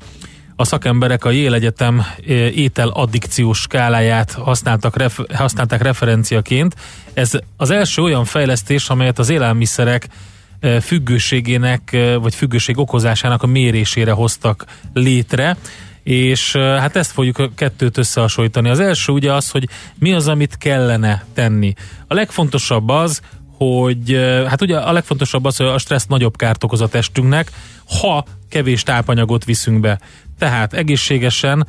[0.57, 6.75] a szakemberek a Yale Egyetem eh, ételaddikciós skáláját használtak ref- használták referenciaként.
[7.15, 10.09] Ez az első olyan fejlesztés, amelyet az élelmiszerek
[10.81, 15.57] függőségének, vagy függőség okozásának a mérésére hoztak létre,
[16.03, 18.69] és hát ezt fogjuk a kettőt összehasonlítani.
[18.69, 21.73] Az első ugye az, hogy mi az, amit kellene tenni.
[22.07, 23.21] A legfontosabb az,
[23.57, 24.13] hogy
[24.49, 27.51] hát ugye a legfontosabb az, hogy a stressz nagyobb kárt okoz a testünknek,
[28.01, 30.01] ha kevés tápanyagot viszünk be.
[30.39, 31.67] Tehát egészségesen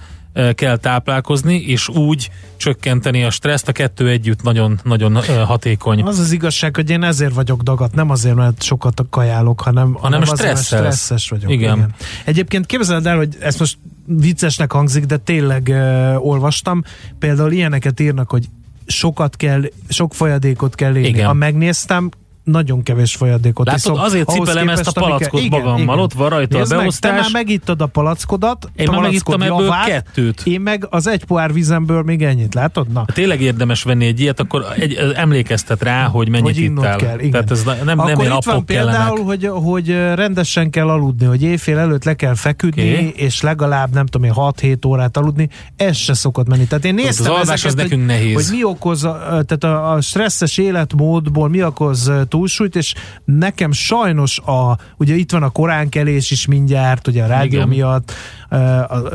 [0.55, 5.15] kell táplálkozni, és úgy csökkenteni a stresszt, a kettő együtt nagyon-nagyon
[5.45, 6.01] hatékony.
[6.01, 10.21] Az az igazság, hogy én ezért vagyok dagat, nem azért, mert sokat kajálok, hanem, hanem
[10.21, 11.51] azért, mert stresszes vagyok.
[11.51, 11.93] Igen.
[12.25, 16.83] Egyébként képzeld el, hogy ezt most viccesnek hangzik, de tényleg uh, olvastam,
[17.19, 18.49] például ilyeneket írnak, hogy
[18.85, 21.07] sokat kell, sok folyadékot kell élni.
[21.07, 21.25] Igen.
[21.25, 22.09] Ha megnéztem,
[22.43, 23.99] nagyon kevés folyadékot Látod, iszom.
[23.99, 25.99] azért cipelem ezt a amiket- palackot magammal, igen.
[25.99, 27.11] ott van rajta a Nézd meg, beosztás.
[27.11, 30.41] Te már megittad a palackodat, Én a már megittam ebből javát, kettőt.
[30.45, 32.87] Én meg az egy pohár vizemből még ennyit, látod?
[32.91, 32.99] Na.
[32.99, 36.97] Ha tényleg érdemes venni egy ilyet, akkor egy, emlékeztet rá, hogy mennyit hogy ittál.
[36.97, 37.31] kell, igen.
[37.31, 39.25] Tehát ez na- nem, Akkor nem ilyen itt van például, kellenek.
[39.25, 43.13] hogy, hogy rendesen kell aludni, hogy éjfél előtt le kell feküdni, okay.
[43.15, 46.65] és legalább nem tudom én 6-7 órát aludni, ez se szokott menni.
[46.65, 48.33] Tehát én néztem az ezeket, az nekünk hogy, nehéz.
[48.33, 52.93] hogy mi okoz, a- tehát a, a stresszes életmódból mi okoz túlsúlyt, és
[53.25, 57.67] nekem sajnos a, ugye itt van a koránkelés is mindjárt, ugye a rádió Igen.
[57.67, 58.11] miatt,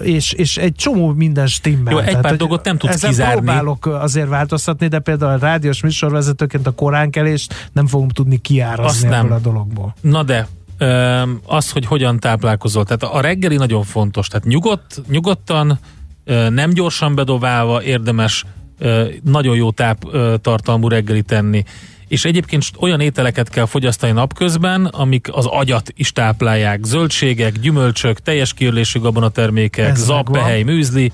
[0.02, 1.92] és, és egy csomó minden stimmel.
[1.92, 3.34] Jó, egy Tehát, pár hogy dolgot nem tudsz ezen kizárni.
[3.34, 9.08] próbálok azért változtatni, de például a rádiós műsorvezetőként a koránkelést nem fogom tudni Azt kiárazni
[9.08, 9.24] nem.
[9.24, 9.94] ebből a dologból.
[10.00, 10.48] Na de,
[11.46, 12.84] az, hogy hogyan táplálkozol.
[12.84, 14.28] Tehát a reggeli nagyon fontos.
[14.28, 15.78] Tehát nyugodt, nyugodtan,
[16.50, 18.44] nem gyorsan bedobálva érdemes
[19.22, 21.64] nagyon jó táptartalmú reggeli tenni.
[22.08, 26.84] És egyébként olyan ételeket kell fogyasztani napközben, amik az agyat is táplálják.
[26.84, 31.12] Zöldségek, gyümölcsök, teljes kiörlésű gabonatermékek, Ez zappehely, műzli.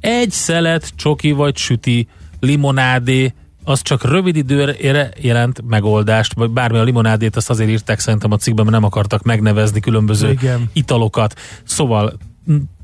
[0.00, 2.06] Egy szelet, csoki vagy süti,
[2.40, 3.32] limonádé,
[3.64, 4.76] az csak rövid időre
[5.20, 9.22] jelent megoldást, vagy bármi a limonádét, azt azért írták szerintem a cikkben, mert nem akartak
[9.22, 10.70] megnevezni különböző Igen.
[10.72, 11.40] italokat.
[11.64, 12.18] Szóval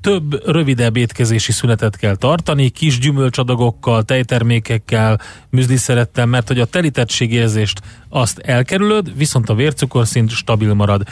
[0.00, 8.38] több rövidebb étkezési szünetet kell tartani, kis gyümölcsadagokkal, tejtermékekkel, műzliszerettel, mert hogy a telítettségérzést azt
[8.38, 11.02] elkerülöd, viszont a vércukorszint stabil marad.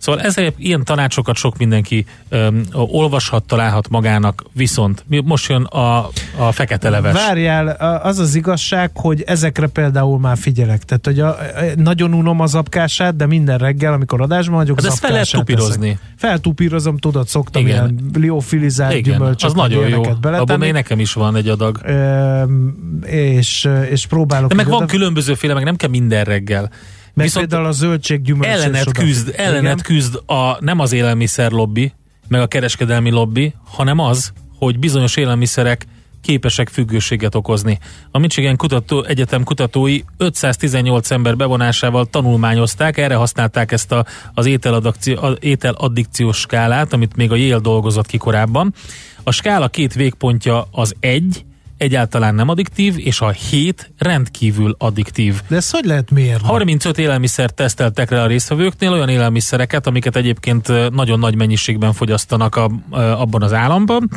[0.00, 6.52] Szóval ezért ilyen tanácsokat sok mindenki öm, olvashat, találhat magának, viszont most jön a, a
[6.52, 7.12] fekete leves.
[7.12, 7.68] Várjál,
[8.02, 10.84] az az igazság, hogy ezekre például már figyelek.
[10.84, 11.36] Tehát, hogy a,
[11.76, 15.30] nagyon unom az apkását, de minden reggel, amikor adásban vagyok, Hát az ezt fel lehet
[15.30, 15.88] tupírozni.
[15.88, 16.00] eszek.
[16.16, 17.74] Feltupírozom, tudod, szoktam Igen.
[17.74, 20.02] ilyen liofilizált Igen, gyümölcsöket, az nagyon jó.
[20.22, 21.80] Abban még nekem is van egy adag.
[21.84, 22.74] Öm,
[23.06, 24.48] és, és próbálok.
[24.48, 26.70] De meg van oda- különbözőféle, meg nem kell minden reggel.
[27.14, 31.92] Meg Viszont például a zöldség gyümölcs ellenet küzd, ellenet küzd a, nem az élelmiszer lobby,
[32.28, 35.86] meg a kereskedelmi lobby, hanem az, hogy bizonyos élelmiszerek
[36.22, 37.78] képesek függőséget okozni.
[38.10, 45.36] A Michigan kutató, Egyetem kutatói 518 ember bevonásával tanulmányozták, erre használták ezt a, az a-
[45.40, 48.74] ételaddikciós skálát, amit még a Yale dolgozott ki korábban.
[49.22, 51.44] A skála két végpontja az egy,
[51.80, 55.40] egyáltalán nem addiktív, és a 7 rendkívül addiktív.
[55.48, 56.46] De ezt hogy lehet mérni?
[56.46, 62.70] 35 élelmiszert teszteltek rá a résztvevőknél, olyan élelmiszereket, amiket egyébként nagyon nagy mennyiségben fogyasztanak a,
[62.96, 64.10] abban az államban,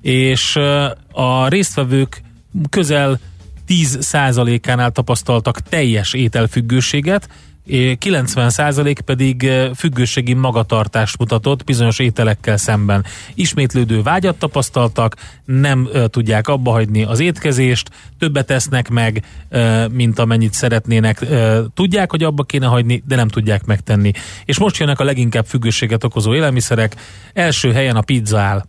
[0.00, 0.56] és
[1.12, 2.22] a résztvevők
[2.70, 3.18] közel
[3.68, 7.28] 10%-ánál tapasztaltak teljes ételfüggőséget,
[7.66, 13.04] 90% pedig ö, függőségi magatartást mutatott bizonyos ételekkel szemben.
[13.34, 20.18] Ismétlődő vágyat tapasztaltak, nem ö, tudják abba hagyni az étkezést, többet esznek meg, ö, mint
[20.18, 21.26] amennyit szeretnének.
[21.74, 24.12] Tudják, hogy abba kéne hagyni, de nem tudják megtenni.
[24.44, 26.96] És most jönnek a leginkább függőséget okozó élelmiszerek.
[27.32, 28.64] Első helyen a pizza áll.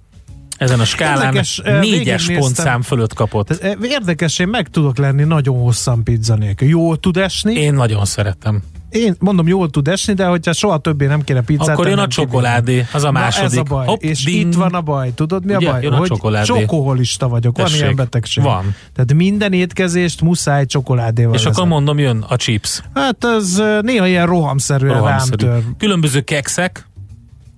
[0.57, 3.49] Ezen a skálán Érdekes, négyes pontszám fölött kapott.
[3.49, 6.67] Ez érdekes, én meg tudok lenni nagyon hosszan pizza nélkül.
[6.67, 7.53] Jól tud esni.
[7.53, 8.63] Én nagyon szeretem.
[8.95, 12.07] Én mondom, jól tud esni, de hogyha soha többé nem kéne pizzát Akkor jön a
[12.07, 13.45] csokoládé, az a Na, második.
[13.51, 13.85] ez a baj.
[13.85, 14.45] Hopp, és ding.
[14.47, 15.13] itt van a baj.
[15.13, 15.81] Tudod mi a Ugye, baj?
[15.81, 16.45] jön a hogy csokoládé.
[16.45, 17.57] csokoholista vagyok.
[17.57, 17.81] Van Tessék.
[17.81, 18.43] ilyen betegség.
[18.43, 18.75] Van.
[18.93, 21.69] Tehát minden étkezést muszáj csokoládéval És akkor vezet.
[21.69, 22.81] mondom, jön a chips.
[22.93, 25.45] Hát ez eh, néha ilyen rohamszerűen Rohamszerű.
[25.45, 25.63] rám tör.
[25.77, 26.87] Különböző kekszek,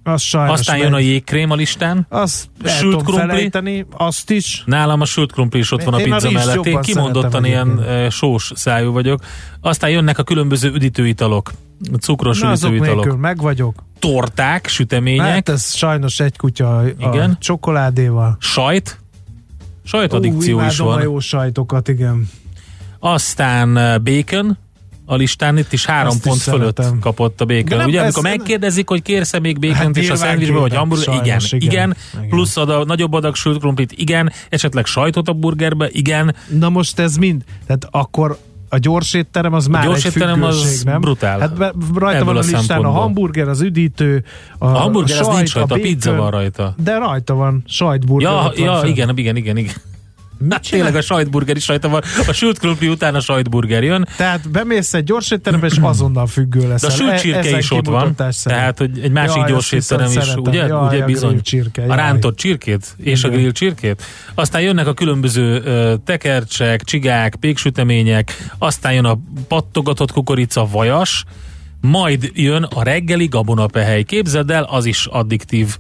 [0.08, 2.06] Az sajnos aztán jön a jégkrém a listán.
[2.10, 3.86] Azt sült krumpli.
[3.92, 4.64] azt is.
[4.66, 6.66] Nálam a sült krumpli is ott van a Én a pizza mellett.
[6.66, 7.90] Én kimondottan ilyen egyébként.
[7.90, 9.22] e, sós szájú vagyok.
[9.62, 11.52] Aztán jönnek a különböző üdítőitalok.
[12.00, 13.04] Cukros Na, azok üdítőitalok.
[13.04, 13.84] nélkül meg vagyok.
[14.00, 17.38] Torták, sütemények, Hát ez sajnos egy kutya a Igen.
[17.40, 18.38] csokoládéval.
[18.40, 19.00] sajt.
[19.84, 21.02] Sajtadikció is imádom a van.
[21.02, 22.30] jó sajtokat, igen.
[23.00, 24.58] Aztán e, bacon,
[25.10, 27.00] a listán itt is három Azt is pont fölött szeretem.
[27.00, 30.76] kapott a nem, Ugye, amikor megkérdezik, hogy kérsz-e még bacont Hát és a szendvicsbe, vagy
[30.76, 35.28] hamburger, igen, igen, igen, igen, plusz ad a nagyobb adag sült krumplit, igen, esetleg sajtot
[35.28, 38.38] a burgerbe, igen, Na most ez mind, tehát akkor
[38.70, 41.02] a gyors étterem az már gyors egy étterem az nem?
[41.02, 41.40] brutál.
[41.40, 44.24] Hát be, rajta Ebből van a a listán a hamburger, az üdítő,
[44.58, 46.76] a, a hamburger az sajt, nincs rajta, a bacon, pizza van rajta.
[46.84, 48.32] De rajta van, sajtburger.
[48.32, 48.90] Ja, ja fenn.
[48.90, 49.74] igen, igen, igen, igen.
[50.50, 50.84] Hát csinál?
[50.84, 52.02] tényleg a sajtburger is rajta van.
[52.28, 54.08] A sült krumpli után a sajtburger jön.
[54.18, 56.90] Tehát bemész egy gyors étterembe, és azonnal függő De leszel.
[56.90, 58.16] a sült E- csirke ezen is ott van.
[58.18, 58.44] szerint.
[58.44, 60.40] Tehát, hogy egy másik Jaj, gyors étterem is, szeretem.
[60.42, 60.66] ugye?
[60.66, 61.30] Jaj, ugye a bizony.
[61.30, 63.40] grill csirke, a rántott csirkét és a Igen.
[63.40, 64.04] grill csirkét.
[64.36, 69.18] Aztán jönnek a különböző ö, tekercsek, csigák, péksütemények, aztán jön a
[69.48, 71.24] pattogatott kukorica, vajas,
[71.82, 74.04] majd jön a reggeli gabonapehely.
[74.04, 75.78] Képzeld el, az is addiktív.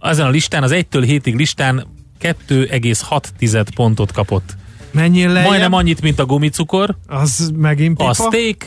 [0.00, 1.86] Ezen a listán, az 1-től 7-ig listán
[2.24, 4.56] 2,6 pontot kapott.
[4.90, 8.08] Menjél lejjebb, Majdnem annyit, mint a gumicukor, az megint pipa.
[8.08, 8.66] a steak,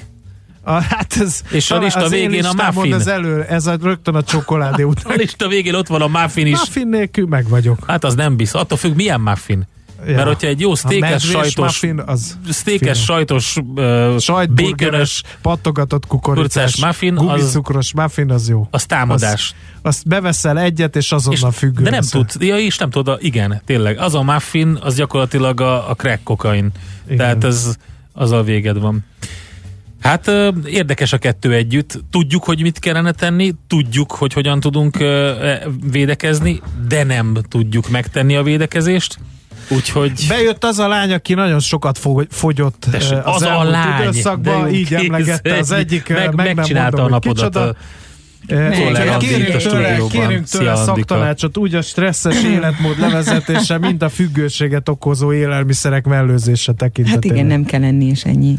[0.61, 2.93] A, hát ez, És a lista az én végén a muffin.
[2.93, 5.17] Ez, elő, ez a, rögtön a csokoládé a után.
[5.17, 6.57] lista végén ott van a muffin is.
[6.57, 7.79] Muffin nélkül meg vagyok.
[7.87, 8.61] Hát az nem biztos.
[8.61, 9.67] Attól függ, milyen muffin.
[10.05, 10.15] Ja.
[10.15, 13.03] Mert hogyha egy jó sztékes, sajtos, muffin, az sztékes, finom.
[13.03, 18.67] sajtos, uh, békönös, pattogatott kukoricás, muffin, az- gumicukros muffin, az jó.
[18.71, 19.33] az támadás.
[19.33, 23.61] Azt, azt beveszel egyet, és azonnal függő de nem tud, ja, és nem tudod, igen,
[23.65, 23.99] tényleg.
[23.99, 26.71] Az a muffin, az gyakorlatilag a, a crack kokain.
[27.05, 27.17] Igen.
[27.17, 27.75] Tehát ez,
[28.13, 29.05] az a véged van.
[30.01, 30.31] Hát
[30.65, 31.99] érdekes a kettő együtt.
[32.09, 35.59] Tudjuk, hogy mit kellene tenni, tudjuk, hogy hogyan tudunk e,
[35.91, 39.19] védekezni, de nem tudjuk megtenni a védekezést.
[39.69, 40.25] Úgyhogy...
[40.27, 41.99] Bejött az a lány, aki nagyon sokat
[42.29, 47.09] fogyott Tessék, az, az a lány, időszakban, így emlegette az egyik, meg, meg megcsinálta a
[47.09, 47.55] napodat.
[47.55, 47.75] A
[49.19, 56.05] Kérünk tőle, kérünk tőle szaktanácsot úgy a stresszes életmód levezetése, mint a függőséget okozó élelmiszerek
[56.05, 57.29] mellőzése tekintetében.
[57.29, 58.57] Hát igen, nem kell enni, és ennyi.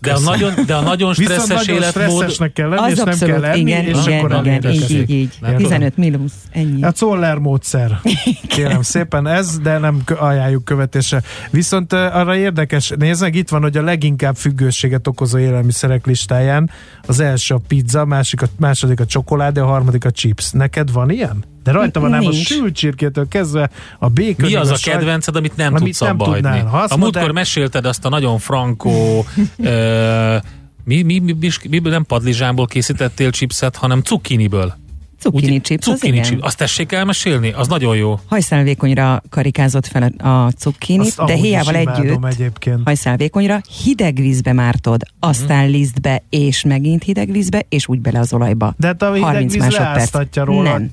[0.00, 1.92] De a, nagyon, de a nagyon stresszes nagyon életmód...
[1.92, 4.90] stresszesnek kell lenni, Az és nem abszolút, kell enni, igen, és igen, akkor igen, így,
[4.90, 5.38] így, így.
[5.56, 6.82] 15 mínusz, ennyi.
[6.82, 8.00] A Zoller módszer.
[8.46, 11.22] Kérem szépen ez, de nem ajánljuk követése.
[11.50, 16.70] Viszont arra érdekes, nézd meg, itt van, hogy a leginkább függőséget okozó élelmiszerek listáján
[17.06, 20.50] az első a pizza, másik a, második a csokoládé, a harmadik a chips.
[20.50, 21.49] Neked van ilyen?
[21.62, 24.46] De rajta van ám a sült csirkétől kezdve a békön.
[24.46, 26.48] Mi az a, a kedvenced, amit nem amit tudsz abba hagyni?
[26.48, 27.32] Ha a múltkor mondták...
[27.32, 29.24] mesélted azt a nagyon frankó
[29.58, 30.36] ö,
[30.84, 34.74] mi, mi, mi, mi, mi, nem padlizsánból készítettél chipset, hanem cukkiniből.
[35.20, 36.42] Cukkini Úgy, chips, cukkini az chips.
[36.42, 37.52] Azt tessék elmesélni?
[37.52, 38.20] Az nagyon jó.
[38.26, 42.80] Hajszálvékonyra karikázott fel a cukkinit, de héjával együtt egyébként.
[42.84, 45.70] hajszálvékonyra hideg vízbe mártod, aztán mm.
[45.70, 48.74] lisztbe, és megint hideg vízbe, és úgy bele az olajba.
[48.78, 50.62] De hát a hideg víz róla.
[50.62, 50.90] Nem.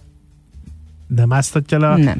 [1.07, 1.97] Nem áztatja le?
[1.97, 2.17] Nem.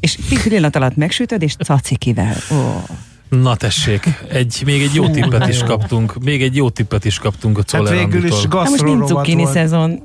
[0.00, 2.36] és pillanat alatt megsütöd, és cacikivel.
[2.50, 2.82] Oh.
[3.28, 7.58] Na tessék, egy, még egy jó tippet is kaptunk, még egy jó tippet is kaptunk
[7.58, 10.02] a Czoller hát végül is hát most nincs cukkini szezon,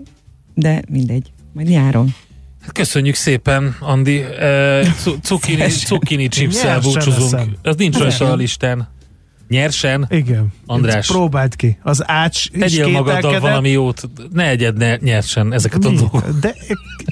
[0.53, 2.15] de mindegy, majd nyáron.
[2.61, 4.19] Hát köszönjük szépen, Andi.
[4.19, 7.57] Uh, cukkini, cukkini chipszel búcsúzunk.
[7.63, 8.89] Az nincs rajta a listán.
[9.47, 10.07] Nyersen?
[10.09, 10.53] Igen.
[10.65, 11.07] András.
[11.07, 11.77] Próbáld ki.
[11.83, 14.09] Az ács is Tegyél magaddal valami jót.
[14.33, 16.39] Ne egyed ne nyersen ezeket a dolgokat.
[16.39, 16.55] De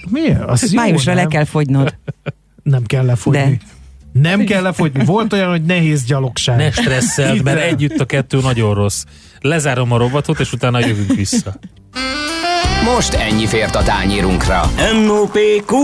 [0.09, 0.29] mi?
[0.47, 1.23] Az jó, Májusra nem?
[1.23, 1.95] le kell fogynod.
[2.63, 3.39] Nem kell lefogyni.
[3.39, 4.21] De.
[4.21, 5.05] Nem kell lefogyni.
[5.05, 6.57] Volt olyan, hogy nehéz gyalogság.
[6.57, 9.03] Ne stresszeld, mert együtt a kettő nagyon rossz.
[9.41, 11.59] Lezárom a robotot, és utána jövünk vissza.
[12.95, 14.71] Most ennyi fért a tányírunkra.
[15.05, 15.75] M.O.P.Q.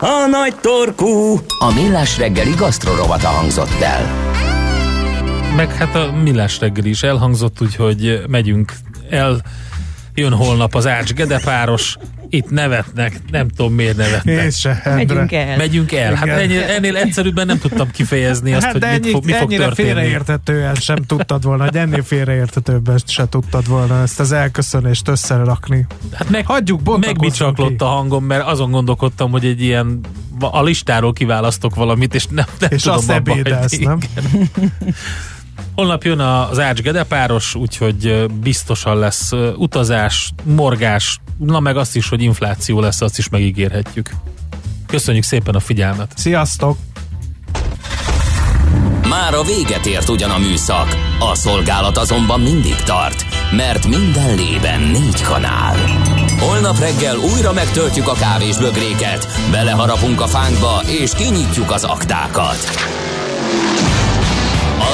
[0.00, 1.40] A nagy torkú.
[1.58, 4.06] A millás reggeli gasztrorovata hangzott el.
[5.56, 8.72] Meg hát a millás reggeli is elhangzott, úgyhogy megyünk
[9.10, 9.40] el.
[10.14, 11.96] Jön holnap az Ács Gede páros,
[12.36, 14.42] itt nevetnek, nem tudom miért nevetnek.
[14.42, 15.56] Én se, Megyünk el.
[15.56, 16.14] Megyünk el.
[16.14, 19.42] Hát ennél, ennél egyszerűbben nem tudtam kifejezni azt, hát hogy ennyi, mit fog, mi fog
[19.42, 19.88] ennyire történni.
[19.88, 25.86] félreértetően sem tudtad volna, hogy ennél félreértetőbben se tudtad volna ezt az elköszönést összerakni.
[26.12, 30.00] Hát meg, Hagyjuk, megbicsaklott a hangom, mert azon gondolkodtam, hogy egy ilyen
[30.38, 33.98] a listáról kiválasztok valamit, és nem, nem és tudom azt ebédelsz, nem?
[35.74, 42.08] Holnap jön az Ács Gede páros, úgyhogy biztosan lesz utazás, morgás, na meg azt is,
[42.08, 44.10] hogy infláció lesz, azt is megígérhetjük.
[44.86, 46.12] Köszönjük szépen a figyelmet!
[46.16, 46.78] Sziasztok!
[49.08, 53.24] Már a véget ért ugyan a műszak, a szolgálat azonban mindig tart,
[53.56, 55.76] mert minden lében négy kanál.
[56.38, 62.58] Holnap reggel újra megtöltjük a kávés bögréket, beleharapunk a fánkba és kinyitjuk az aktákat.